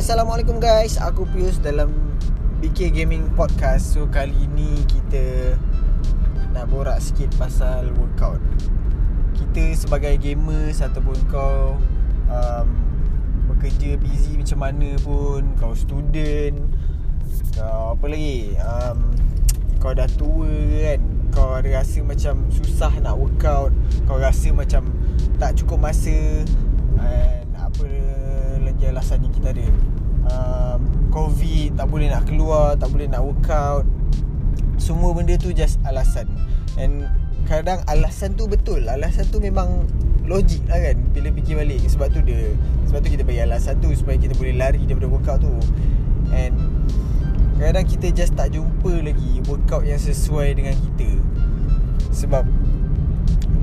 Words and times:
Assalamualaikum 0.00 0.56
guys. 0.64 0.96
Aku 0.96 1.28
Pius 1.28 1.60
dalam 1.60 1.92
BK 2.64 2.88
Gaming 2.88 3.28
Podcast. 3.36 3.92
So 3.92 4.08
kali 4.08 4.48
ni 4.56 4.80
kita 4.88 5.60
Nak 6.56 6.72
borak 6.72 7.04
sikit 7.04 7.28
pasal 7.36 7.92
workout. 8.00 8.40
Kita 9.36 9.76
sebagai 9.76 10.16
gamer 10.16 10.72
Ataupun 10.72 11.20
kau 11.28 11.76
um, 12.32 12.68
Bekerja 13.52 14.00
busy 14.00 14.40
macam 14.40 14.72
mana 14.72 14.96
pun 15.04 15.52
Kau 15.60 15.76
student 15.76 16.56
Kau 17.52 17.92
apa 17.92 18.04
lagi 18.08 18.56
um, 18.56 19.04
Kau 19.84 19.92
dah 19.92 20.08
tua 20.16 20.48
kan 20.80 21.00
Kau 21.28 21.60
rasa 21.60 22.00
macam 22.00 22.48
susah 22.48 23.04
nak 23.04 23.20
workout 23.20 23.68
Kau 24.08 24.16
rasa 24.16 24.48
macam 24.48 24.88
Tak 25.36 25.60
cukup 25.60 25.92
masa 25.92 26.16
And 26.96 27.52
apa 27.52 27.84
lagi 28.60 28.86
alasan 28.86 29.24
ni 29.24 29.28
kita 29.28 29.52
ada 29.52 29.66
um, 30.28 30.80
Covid 31.10 31.76
Tak 31.76 31.86
boleh 31.88 32.08
nak 32.10 32.26
keluar 32.28 32.76
Tak 32.76 32.88
boleh 32.92 33.06
nak 33.08 33.22
workout. 33.24 33.84
Semua 34.80 35.12
benda 35.12 35.36
tu 35.36 35.52
just 35.52 35.76
alasan. 35.84 36.24
And 36.80 37.04
kadang 37.44 37.84
alasan 37.84 38.36
tu 38.36 38.48
betul. 38.48 38.88
Alasan 38.88 39.28
tu 39.28 39.42
memang 39.42 39.84
logik 40.24 40.64
lah 40.70 40.80
kan 40.80 40.96
Bila 41.12 41.28
fikir 41.34 41.54
balik. 41.60 41.84
Sebab 41.88 42.08
tu 42.12 42.20
dia 42.24 42.56
Sebab 42.88 42.98
tu 43.04 43.08
kita 43.12 43.22
bagi 43.26 43.42
alasan 43.44 43.76
tu 43.80 43.92
Supaya 43.92 44.16
kita 44.16 44.32
boleh 44.36 44.56
lari 44.56 44.82
daripada 44.84 45.08
workout 45.08 45.38
tu. 45.44 45.52
And 46.32 46.56
Kadang 47.60 47.84
kita 47.84 48.08
just 48.16 48.32
tak 48.40 48.56
jumpa 48.56 49.04
lagi 49.04 49.44
Workout 49.44 49.84
yang 49.84 50.00
sesuai 50.00 50.56
dengan 50.56 50.72
kita. 50.72 51.10
Sebab 52.08 52.48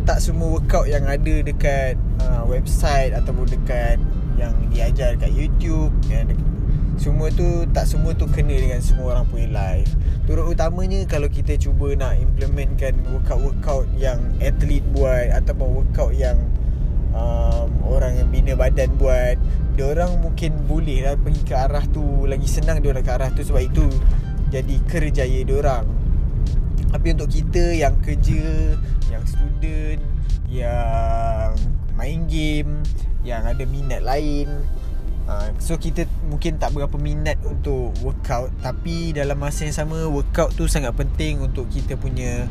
Tak 0.05 0.21
semua 0.21 0.61
workout 0.61 0.85
yang 0.85 1.09
ada 1.09 1.35
dekat 1.41 1.97
uh, 2.21 2.45
Website 2.45 3.17
Ataupun 3.17 3.49
dekat 3.49 3.97
yang 4.37 4.53
diajar 4.69 5.17
kat 5.17 5.33
YouTube 5.33 5.91
yang 6.07 6.30
semua 6.97 7.30
tu 7.30 7.66
tak 7.73 7.85
semua 7.85 8.17
tu 8.17 8.25
kena 8.25 8.57
dengan 8.57 8.81
semua 8.81 9.13
orang 9.13 9.25
punya 9.29 9.47
life. 9.53 9.94
Turut 10.25 10.49
utamanya 10.49 11.05
kalau 11.05 11.29
kita 11.29 11.53
cuba 11.57 11.94
nak 11.94 12.17
implementkan 12.17 12.97
workout-workout 13.13 13.85
yang 14.02 14.17
atlet 14.41 14.81
buat 14.97 15.29
ataupun 15.29 15.67
workout 15.81 16.17
yang 16.17 16.41
um, 17.13 17.69
orang 17.85 18.17
yang 18.17 18.27
bina 18.33 18.53
badan 18.57 18.89
buat, 18.97 19.38
dia 19.77 19.85
orang 19.94 20.17
mungkin 20.25 20.57
boleh 20.66 21.05
lah 21.05 21.13
pergi 21.22 21.41
ke 21.45 21.53
arah 21.53 21.85
tu 21.94 22.25
lagi 22.25 22.49
senang 22.49 22.81
dia 22.81 22.89
orang 22.89 23.05
ke 23.05 23.13
arah 23.13 23.29
tu 23.29 23.45
sebab 23.45 23.61
itu 23.61 23.85
jadi 24.49 24.75
kerjaya 24.89 25.39
dia 25.45 25.55
orang. 25.61 25.85
Tapi 26.88 27.07
untuk 27.13 27.29
kita 27.29 27.77
yang 27.77 27.94
kerja, 28.01 28.73
yang 29.11 29.23
student, 29.27 30.01
yang 30.49 31.53
main 31.94 32.25
game, 32.25 32.81
yang 33.28 33.44
ada 33.44 33.67
minat 33.67 34.00
lain. 34.00 34.47
Uh, 35.28 35.52
So 35.59 35.75
kita 35.75 36.08
mungkin 36.31 36.56
tak 36.56 36.72
berapa 36.72 36.95
minat 36.95 37.36
untuk 37.44 37.92
workout 38.00 38.47
Tapi 38.64 39.11
dalam 39.11 39.36
masa 39.36 39.67
yang 39.67 39.75
sama 39.75 40.08
workout 40.08 40.56
tu 40.56 40.72
sangat 40.72 40.95
penting 40.95 41.44
untuk 41.44 41.67
kita 41.67 42.00
punya 42.00 42.47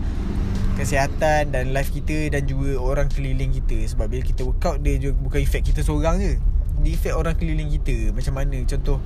Kesihatan 0.76 1.56
dan 1.56 1.72
life 1.72 1.88
kita 1.88 2.28
dan 2.28 2.44
juga 2.44 2.76
orang 2.76 3.08
keliling 3.08 3.48
kita. 3.48 3.88
Sebab 3.88 4.12
bila 4.12 4.20
kita 4.20 4.44
workout 4.44 4.84
dia 4.84 5.00
juga 5.00 5.16
bukan 5.24 5.40
efek 5.40 5.72
kita 5.72 5.80
seorang 5.80 6.20
je. 6.20 6.36
Dia 6.84 6.92
efek 6.92 7.16
orang 7.16 7.32
keliling 7.32 7.72
kita. 7.72 8.12
Macam 8.12 8.36
mana? 8.36 8.60
Contoh 8.68 9.00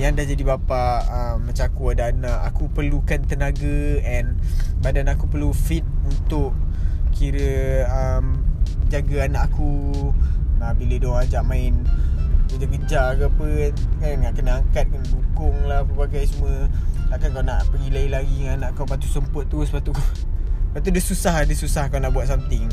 yang 0.00 0.16
dah 0.16 0.24
jadi 0.24 0.42
bapa 0.48 1.04
uh, 1.12 1.36
Macam 1.36 1.64
aku 1.68 1.92
ada 1.92 2.08
anak 2.08 2.38
Aku 2.54 2.72
perlukan 2.72 3.20
tenaga 3.28 4.00
And 4.00 4.40
badan 4.80 5.12
aku 5.12 5.28
perlu 5.28 5.52
fit 5.52 5.84
untuk 6.08 6.56
Kira 7.12 7.84
um, 7.84 8.40
Jaga 8.88 9.28
anak 9.28 9.52
aku 9.52 9.70
Nah, 10.60 10.76
bila 10.76 10.94
dia 11.00 11.08
orang 11.08 11.24
ajak 11.24 11.42
main 11.48 11.74
Kejar-kejar 12.52 13.06
ke 13.16 13.24
apa 13.32 13.48
Kan 13.96 14.20
nak 14.20 14.32
kena 14.36 14.50
angkat 14.60 14.84
Kena 14.92 15.06
dukung 15.08 15.56
lah 15.64 15.80
Pelbagai 15.88 16.28
semua. 16.28 16.68
Takkan 17.08 17.28
kau 17.32 17.42
nak 17.42 17.64
pergi 17.72 17.88
lari-lari 17.88 18.34
Dengan 18.44 18.54
anak 18.60 18.70
kau 18.76 18.84
tu 19.00 19.08
semput 19.08 19.48
tu 19.48 19.64
Lepas 19.64 19.80
tu 19.80 19.96
Lepas 19.96 20.80
tu 20.84 20.90
dia 20.92 21.02
susah 21.02 21.34
Dia 21.48 21.56
susah 21.56 21.88
kau 21.88 21.96
nak 21.96 22.12
buat 22.12 22.28
something. 22.28 22.68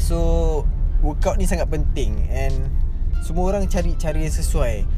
So 0.00 0.18
Workout 1.04 1.36
ni 1.36 1.44
sangat 1.44 1.68
penting 1.68 2.24
And 2.32 2.72
Semua 3.20 3.52
orang 3.52 3.68
cari 3.68 3.92
cara 4.00 4.16
yang 4.16 4.32
sesuai. 4.32 4.88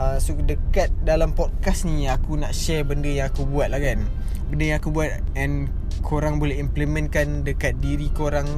Uh, 0.00 0.16
So 0.16 0.32
dekat 0.40 0.88
dalam 1.04 1.36
podcast 1.36 1.84
ni 1.84 2.08
Aku 2.08 2.40
nak 2.40 2.56
share 2.56 2.80
benda 2.80 3.12
yang 3.12 3.28
aku 3.28 3.44
buat 3.44 3.68
lah 3.68 3.78
kan. 3.78 4.08
Benda 4.48 4.64
yang 4.72 4.78
aku 4.80 4.88
buat 4.88 5.20
And 5.36 5.68
Korang 6.00 6.40
boleh 6.40 6.56
implementkan 6.56 7.44
Dekat 7.44 7.76
diri 7.84 8.08
korang 8.08 8.48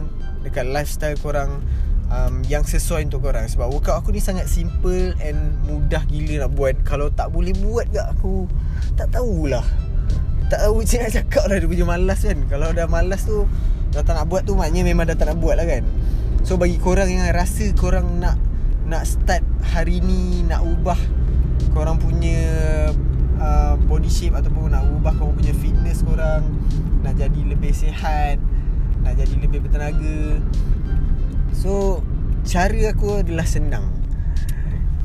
Dekat 0.47 0.71
lifestyle 0.71 1.19
korang 1.19 1.66
um, 2.11 2.43
yang 2.47 2.62
sesuai 2.62 3.06
untuk 3.11 3.27
korang. 3.27 3.47
Sebab 3.47 3.71
workout 3.71 4.03
aku 4.03 4.15
ni 4.15 4.22
sangat 4.22 4.47
simple 4.50 5.15
and 5.22 5.39
mudah 5.67 6.03
gila 6.06 6.47
nak 6.47 6.50
buat. 6.55 6.75
Kalau 6.83 7.11
tak 7.12 7.31
boleh 7.31 7.55
buat 7.56 7.87
ke 7.91 8.00
aku 8.03 8.47
tak 8.94 9.12
tahulah. 9.15 9.65
Tak 10.47 10.62
tahu 10.62 10.83
macam 10.83 10.99
nak 11.03 11.12
cakap 11.12 11.45
lah 11.50 11.56
dia 11.59 11.69
punya 11.69 11.87
malas 11.87 12.21
kan. 12.22 12.39
Kalau 12.47 12.69
dah 12.71 12.87
malas 12.87 13.22
tu 13.27 13.47
dah 13.95 14.03
tak 14.03 14.15
nak 14.15 14.27
buat 14.31 14.47
tu 14.47 14.55
maknanya 14.55 14.83
memang 14.87 15.09
dah 15.09 15.16
tak 15.19 15.33
nak 15.33 15.39
buat 15.43 15.59
lah 15.59 15.66
kan. 15.66 15.83
So 16.47 16.55
bagi 16.55 16.78
korang 16.78 17.11
yang 17.11 17.27
rasa 17.34 17.75
korang 17.75 18.22
nak 18.22 18.39
nak 18.87 19.03
start 19.03 19.43
hari 19.75 19.99
ni 19.99 20.47
nak 20.47 20.62
ubah 20.62 20.99
korang 21.75 21.99
punya 21.99 22.39
uh, 23.43 23.75
body 23.91 24.06
shape 24.06 24.39
ataupun 24.39 24.71
nak 24.71 24.87
ubah 24.95 25.11
korang 25.19 25.34
punya 25.34 25.50
fitness 25.59 26.06
korang 26.06 26.47
nak 27.03 27.19
jadi 27.19 27.50
lebih 27.50 27.75
sihat 27.75 28.39
nak 29.03 29.19
jadi 29.19 29.34
lebih 29.43 29.59
bertenaga 29.66 30.39
So 31.56 32.05
Cara 32.47 32.94
aku 32.94 33.27
adalah 33.27 33.43
senang. 33.43 33.91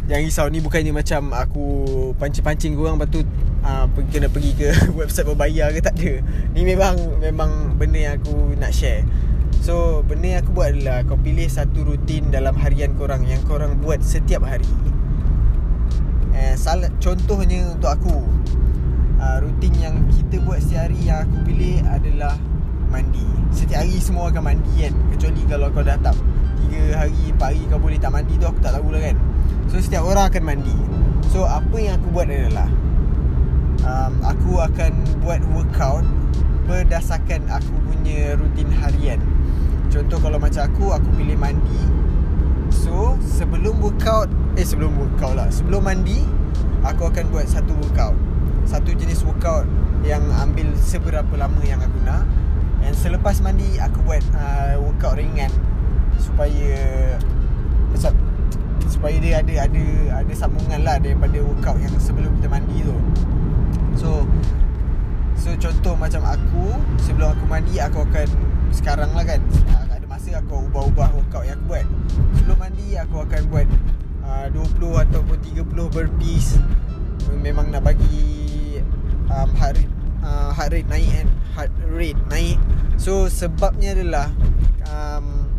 Jangan 0.06 0.22
risau 0.22 0.47
Ni 0.51 0.62
bukannya 0.62 0.94
macam 0.94 1.34
Aku 1.34 1.66
pancing-pancing 2.22 2.78
korang 2.78 3.01
Lepas 3.01 3.09
tu 3.09 3.25
uh, 3.66 3.89
Kena 4.13 4.29
pergi 4.29 4.53
ke 4.53 4.69
Website 5.00 5.25
berbayar 5.25 5.73
ke 5.73 5.81
Tak 5.81 5.95
ada. 5.97 6.22
Ni 6.53 6.61
memang 6.61 7.17
Memang 7.17 7.79
benda 7.81 7.97
yang 7.97 8.16
aku 8.22 8.53
Nak 8.59 8.75
share. 8.75 9.07
So 9.63 10.06
Benda 10.06 10.38
yang 10.38 10.40
aku 10.45 10.51
buat 10.53 10.75
adalah 10.75 11.01
Kau 11.09 11.17
pilih 11.17 11.50
satu 11.50 11.81
rutin 11.81 12.29
Dalam 12.29 12.53
harian 12.59 12.94
korang 12.94 13.25
Yang 13.25 13.41
korang 13.50 13.81
buat 13.81 14.06
Setiap 14.06 14.45
hari. 14.45 14.69
Eh, 16.38 16.53
salah, 16.59 16.94
Contohnya 17.01 17.73
Untuk 17.73 17.90
aku. 17.90 18.16
Uh, 19.22 19.38
Rutin 19.41 19.73
yang 19.81 19.95
kita 20.13 20.41
buat 20.45 20.61
Setiap 20.61 20.90
hari 20.90 21.09
Yang 21.09 21.19
aku 21.25 21.38
pilih 21.45 21.75
Adalah 21.90 22.35
Mandi. 22.91 23.24
Setiap 23.56 23.88
hari 23.88 23.97
semua 24.03 24.28
akan 24.28 24.44
mandi 24.44 24.74
kan. 24.84 24.94
Kecuali 25.16 25.41
kalau 25.47 25.68
kau 25.72 25.84
dah 25.84 25.97
tak 26.03 26.16
3 26.68 27.00
hari 27.00 27.24
4 27.31 27.40
hari 27.40 27.62
kau 27.72 27.79
boleh 27.79 28.00
tak 28.00 28.12
mandi 28.12 28.35
tu 28.35 28.46
Aku 28.47 28.59
tak 28.59 28.75
tahu 28.75 28.91
lah 28.91 29.02
kan. 29.02 29.16
So 29.72 29.79
setiap 29.79 30.03
orang 30.03 30.28
akan 30.28 30.44
mandi. 30.44 30.75
So 31.31 31.47
apa 31.47 31.75
yang 31.79 31.96
aku 32.03 32.07
buat 32.12 32.28
adalah 32.28 32.68
um, 33.88 34.13
Aku 34.28 34.59
akan 34.59 34.91
buat 35.24 35.40
workout 35.56 36.03
Berdasarkan 36.68 37.47
aku 37.47 37.74
punya 37.88 38.35
rutin 38.35 38.68
harian. 38.68 39.19
Contoh 39.88 40.19
kalau 40.19 40.35
macam 40.35 40.68
aku 40.68 40.91
Aku 40.91 41.08
pilih 41.16 41.40
mandi. 41.40 41.81
So 42.72 43.16
sebelum 43.23 43.79
workout 43.79 44.28
Eh 44.59 44.68
sebelum 44.68 45.00
workout 45.00 45.40
lah. 45.40 45.47
Sebelum 45.47 45.88
mandi 45.88 46.23
Aku 46.84 47.08
akan 47.08 47.31
buat 47.31 47.47
satu 47.47 47.72
workout. 47.79 48.16
Satu 48.68 48.91
jenis 48.91 49.23
workout 49.23 49.63
Yang 50.03 50.23
ambil 50.35 50.68
seberapa 50.75 51.34
lama 51.40 51.62
yang 51.63 51.79
aku 51.79 52.00
nak 52.03 52.41
And 52.81 52.93
selepas 52.97 53.39
mandi 53.41 53.77
Aku 53.77 54.01
buat 54.05 54.23
uh, 54.35 54.81
workout 54.81 55.17
ringan. 55.17 55.51
Supaya 56.17 56.77
Supaya 58.89 59.15
dia 59.21 59.41
ada 59.41 59.53
Ada 59.69 59.83
ada 60.21 60.33
sambungan 60.33 60.81
lah 60.83 60.97
Daripada 60.97 61.37
workout 61.41 61.77
yang 61.81 61.93
sebelum 62.01 62.37
kita 62.41 62.49
mandi 62.49 62.81
tu. 62.83 62.95
So 63.97 64.25
So 65.37 65.53
contoh 65.57 65.97
macam 65.97 66.21
aku 66.25 66.77
Sebelum 67.01 67.33
aku 67.33 67.43
mandi 67.49 67.81
Aku 67.81 68.05
akan 68.05 68.27
Sekarang 68.69 69.11
lah 69.13 69.25
kan 69.25 69.41
Ada 69.89 70.05
masa 70.05 70.37
aku 70.37 70.69
ubah-ubah 70.69 71.09
workout 71.17 71.45
yang 71.45 71.57
aku 71.61 71.77
buat. 71.77 71.85
Sebelum 72.37 72.57
mandi 72.57 72.87
Aku 72.97 73.25
akan 73.25 73.41
buat 73.49 73.67
uh, 74.25 74.47
20 74.53 75.03
ataupun 75.07 75.37
30 75.43 75.93
burpees. 75.93 76.57
Memang 77.31 77.72
nak 77.72 77.85
bagi 77.85 78.79
um, 79.31 79.49
rate 79.57 80.00
uh, 80.22 80.50
Heart 80.53 80.72
rate 80.73 80.90
naik 80.90 81.09
kan 81.09 81.28
Heart 81.58 81.73
rate 81.91 82.22
naik. 82.29 82.58
So 82.97 83.28
sebabnya 83.28 83.97
adalah 83.97 84.28
um, 84.90 85.50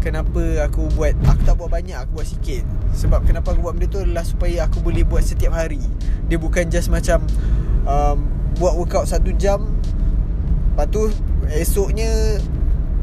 Kenapa 0.00 0.64
aku 0.64 0.88
buat 0.96 1.12
Aku 1.28 1.40
tak 1.44 1.54
buat 1.60 1.70
banyak 1.70 1.96
Aku 1.96 2.20
buat 2.20 2.28
sikit. 2.28 2.64
Sebab 2.96 3.24
kenapa 3.28 3.52
aku 3.52 3.60
buat 3.64 3.76
benda 3.76 3.88
tu 3.88 4.00
adalah 4.02 4.24
Supaya 4.24 4.66
aku 4.66 4.80
boleh 4.80 5.04
buat 5.04 5.22
setiap 5.22 5.54
hari. 5.54 5.80
Dia 6.26 6.40
bukan 6.40 6.68
just 6.72 6.88
macam 6.88 7.24
um, 7.84 8.26
Buat 8.58 8.74
workout 8.76 9.06
satu 9.08 9.30
jam 9.36 9.76
Lepas 10.74 10.86
tu 10.90 11.02
Esoknya 11.52 12.40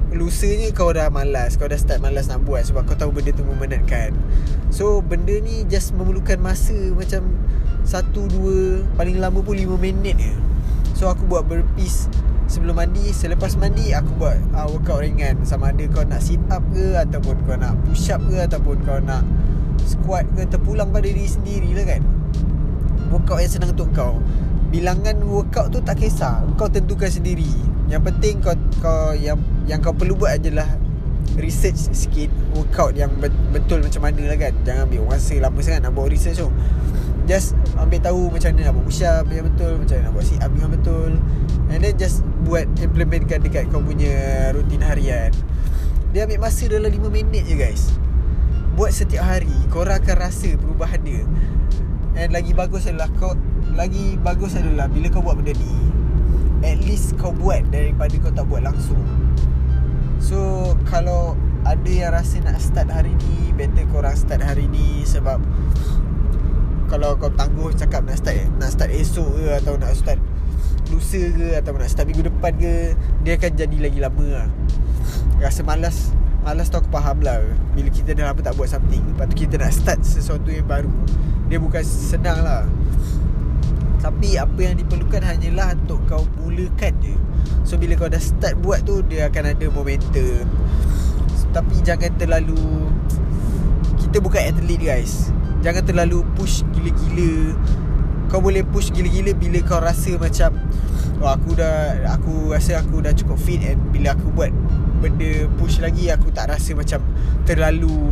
Lusanya 0.07 0.71
kau 0.71 0.89
dah 0.89 1.11
malas 1.11 1.59
Kau 1.59 1.67
dah 1.67 1.77
start 1.77 1.99
malas 1.99 2.31
nak 2.31 2.47
buat 2.47 2.65
Sebab 2.65 2.87
kau 2.87 2.97
tahu 2.97 3.11
benda 3.13 3.29
tu 3.35 3.45
memenatkan. 3.45 4.15
So 4.73 5.03
benda 5.05 5.37
ni 5.37 5.67
just 5.69 5.93
memerlukan 5.93 6.41
masa 6.41 6.75
Macam 6.95 7.27
Satu, 7.85 8.25
dua 8.25 8.81
Paling 8.97 9.21
lama 9.21 9.43
pun 9.43 9.53
lima 9.53 9.77
minit 9.77 10.17
je 10.17 10.33
So 10.97 11.13
aku 11.13 11.29
buat 11.29 11.45
burpees 11.45 12.09
Sebelum 12.49 12.81
mandi. 12.81 13.13
Selepas 13.13 13.53
mandi 13.61 13.93
Aku 13.93 14.17
buat 14.17 14.41
uh, 14.57 14.65
workout 14.73 15.05
ringan. 15.05 15.45
Sama 15.45 15.69
ada 15.69 15.85
kau 15.93 16.01
nak 16.01 16.25
sit 16.25 16.41
up 16.49 16.65
ke 16.73 16.97
Ataupun 16.97 17.37
kau 17.45 17.53
nak 17.53 17.77
push 17.85 18.09
up 18.09 18.25
ke 18.25 18.41
Ataupun 18.41 18.81
kau 18.81 18.97
nak 18.97 19.21
Squat 19.87 20.27
ke 20.35 20.43
terpulang 20.49 20.89
pada 20.91 21.07
diri 21.07 21.23
sendiri 21.23 21.71
lah 21.71 21.85
kan. 21.87 22.03
Workout 23.07 23.39
yang 23.39 23.51
senang 23.51 23.71
untuk 23.71 23.89
kau. 23.95 24.19
Bilangan 24.67 25.15
workout 25.23 25.71
tu 25.71 25.79
tak 25.79 26.03
kisah. 26.03 26.43
Kau 26.59 26.67
tentukan 26.67 27.07
sendiri. 27.07 27.47
Yang 27.87 28.11
penting 28.11 28.43
kau, 28.43 28.51
kau 28.83 29.15
yang 29.15 29.39
yang 29.63 29.79
kau 29.79 29.95
perlu 29.95 30.19
buat 30.19 30.35
adalah 30.43 30.67
Research 31.35 31.91
sikit 31.91 32.31
Workout 32.55 32.95
yang 32.95 33.11
betul 33.51 33.83
macam 33.83 34.01
mana 34.07 34.21
lah 34.31 34.37
kan. 34.39 34.53
Jangan 34.63 34.87
ambil 34.87 35.01
masa 35.11 35.35
lama 35.37 35.59
sangat 35.59 35.81
nak 35.83 35.91
buat 35.91 36.07
research 36.07 36.39
tu. 36.39 36.49
Just 37.27 37.59
ambil 37.75 37.99
tahu 37.99 38.31
macam 38.31 38.55
mana 38.55 38.71
nak 38.71 38.73
buat 38.79 38.85
push 38.87 39.03
up 39.03 39.27
yang 39.27 39.43
betul 39.51 39.75
Macam 39.75 39.95
mana 39.99 40.05
nak 40.07 40.13
buat 40.15 40.25
sit 40.25 40.39
up 40.39 40.51
yang 40.55 40.71
betul. 40.71 41.11
And 41.67 41.79
then 41.83 41.93
just 41.99 42.23
buat 42.47 42.63
implementkan 42.79 43.43
dekat 43.43 43.67
kau 43.67 43.83
punya 43.83 44.15
rutin 44.55 44.79
harian. 44.79 45.35
Dia 46.15 46.23
ambil 46.23 46.47
masa 46.47 46.71
dalam 46.71 46.87
5 46.87 47.11
minit 47.11 47.43
je 47.43 47.55
guys. 47.59 47.91
Buat 48.79 48.95
setiap 48.95 49.27
hari 49.27 49.51
Korang 49.67 49.99
akan 49.99 50.15
rasa 50.23 50.55
perubahan 50.55 51.03
dia. 51.03 51.27
And 52.15 52.31
lagi 52.31 52.55
bagus 52.55 52.87
adalah 52.87 53.11
kau 53.19 53.35
Lagi 53.75 54.15
bagus 54.23 54.55
adalah 54.55 54.87
bila 54.87 55.11
kau 55.11 55.19
buat 55.19 55.35
benda 55.35 55.51
ni 55.53 55.75
At 56.63 56.79
least 56.81 57.19
kau 57.19 57.29
buat 57.29 57.61
daripada 57.69 58.15
kau 58.17 58.31
tak 58.33 58.47
buat 58.47 58.63
langsung 58.65 59.26
So 60.17 60.73
kalau 60.87 61.37
ada 61.67 61.91
yang 61.91 62.15
rasa 62.15 62.39
nak 62.41 62.57
start 62.63 62.89
hari 62.89 63.13
ni 63.13 63.51
Better 63.53 63.85
korang 63.91 64.15
start 64.15 64.41
hari 64.41 64.65
ni 64.71 65.03
Sebab 65.03 65.39
kalau 66.87 67.19
kau 67.19 67.27
tangguh 67.35 67.75
cakap 67.75 68.07
nak 68.07 68.15
start 68.15 68.47
nak 68.55 68.71
start 68.71 68.95
esok 68.95 69.27
ke 69.27 69.47
atau 69.59 69.75
nak 69.75 69.91
start 69.91 70.19
lusa 70.87 71.19
ke 71.19 71.59
atau 71.59 71.75
nak 71.75 71.91
start 71.91 72.07
minggu 72.07 72.31
depan 72.31 72.55
ke 72.55 72.95
dia 73.27 73.35
akan 73.35 73.51
jadi 73.59 73.77
lagi 73.83 73.99
lama 73.99 74.25
lah. 74.25 74.47
Rasa 75.43 75.67
malas 75.67 76.15
malas 76.47 76.71
tu 76.71 76.79
aku 76.79 76.87
faham 76.87 77.19
lah. 77.19 77.43
Bila 77.75 77.91
kita 77.91 78.15
dah 78.15 78.31
lama 78.31 78.39
tak 78.39 78.55
buat 78.55 78.71
something 78.71 79.03
lepas 79.03 79.27
tu 79.27 79.35
kita 79.35 79.59
nak 79.59 79.75
start 79.75 79.99
sesuatu 79.99 80.47
yang 80.47 80.63
baru 80.63 80.91
dia 81.51 81.59
bukan 81.59 81.83
senang 81.83 82.39
lah. 82.39 82.63
Tapi 83.99 84.39
apa 84.39 84.59
yang 84.63 84.79
diperlukan 84.79 85.27
hanyalah 85.27 85.75
untuk 85.75 85.99
kau 86.07 86.23
mulakan 86.39 86.95
je 87.03 87.15
so 87.67 87.75
bila 87.79 87.97
kau 87.99 88.09
dah 88.11 88.21
start 88.21 88.57
buat 88.59 88.83
tu 88.83 89.03
dia 89.05 89.27
akan 89.31 89.53
ada 89.53 89.65
momentum. 89.71 90.45
Tapi 91.51 91.75
jangan 91.81 92.11
terlalu 92.19 92.91
kita 93.97 94.21
bukan 94.21 94.41
atlet 94.41 94.79
guys. 94.79 95.31
Jangan 95.65 95.83
terlalu 95.83 96.21
push 96.37 96.61
gila-gila. 96.75 97.57
Kau 98.27 98.43
boleh 98.43 98.63
push 98.67 98.91
gila-gila 98.91 99.31
Bila 99.31 99.59
kau 99.63 99.79
rasa 99.79 100.19
macam 100.19 100.51
Oh 101.23 101.31
aku 101.31 101.55
dah 101.55 101.95
Aku 102.19 102.51
rasa 102.51 102.83
aku 102.83 102.99
dah 102.99 103.15
cukup 103.15 103.39
fit 103.39 103.63
And 103.63 103.79
bila 103.95 104.13
aku 104.13 104.27
buat 104.35 104.51
Benda 104.99 105.47
push 105.55 105.79
lagi 105.79 106.11
Aku 106.11 106.27
tak 106.35 106.51
rasa 106.51 106.75
macam 106.75 106.99
Terlalu 107.47 108.11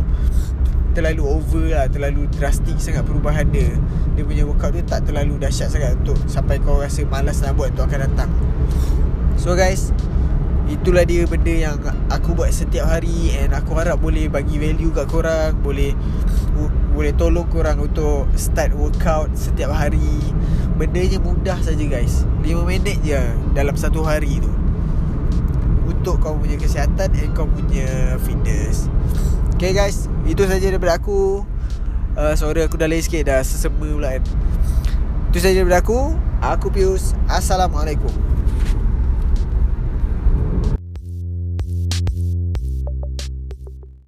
Terlalu 0.96 1.22
over 1.28 1.64
lah 1.68 1.86
Terlalu 1.92 2.32
drastik 2.32 2.80
sangat 2.80 3.04
perubahan 3.04 3.52
dia. 3.52 3.76
Dia 4.16 4.24
punya 4.24 4.48
workout 4.48 4.72
tu 4.72 4.80
Tak 4.88 5.04
terlalu 5.04 5.36
dahsyat 5.36 5.68
sangat 5.68 6.00
Untuk 6.00 6.16
sampai 6.24 6.64
kau 6.64 6.80
rasa 6.80 7.04
malas 7.04 7.44
nak 7.44 7.52
buat 7.60 7.76
Untuk 7.76 7.84
akan 7.92 8.00
datang 8.08 8.32
So 9.46 9.54
guys 9.54 9.94
Itulah 10.66 11.06
dia 11.06 11.22
benda 11.30 11.54
yang 11.54 11.78
aku 12.10 12.34
buat 12.34 12.50
setiap 12.50 12.90
hari 12.90 13.30
And 13.38 13.54
aku 13.54 13.78
harap 13.78 14.02
boleh 14.02 14.26
bagi 14.26 14.58
value 14.58 14.90
kat 14.90 15.06
korang 15.06 15.54
Boleh 15.62 15.94
boleh 16.96 17.12
tolong 17.12 17.44
korang 17.52 17.76
untuk 17.84 18.24
start 18.40 18.72
workout 18.72 19.28
setiap 19.36 19.68
hari. 19.68 20.32
Bendanya 20.80 21.20
mudah 21.20 21.60
saja 21.60 21.84
guys 21.84 22.24
5 22.40 22.64
minit 22.64 22.96
je 23.04 23.20
dalam 23.52 23.76
satu 23.76 24.00
hari 24.00 24.40
tu. 24.40 24.48
Untuk 25.84 26.24
kau 26.24 26.40
punya 26.40 26.56
kesihatan 26.56 27.12
and 27.12 27.36
kau 27.36 27.44
punya 27.44 28.16
fitness. 28.24 28.88
Okay 29.60 29.76
guys, 29.76 30.08
itu 30.24 30.48
saja 30.48 30.72
daripada 30.72 30.96
aku. 30.96 31.44
Uh, 32.16 32.32
Sorry 32.32 32.64
aku 32.64 32.80
dah 32.80 32.88
lain 32.88 33.04
sikit 33.04 33.28
dah 33.28 33.44
sesema 33.44 33.76
pula 33.76 34.16
kan. 34.16 34.24
Itu 35.28 35.38
saja 35.44 35.60
daripada 35.60 35.84
aku. 35.84 36.16
Aku 36.40 36.72
Pius. 36.72 37.12
Assalamualaikum 37.28 38.35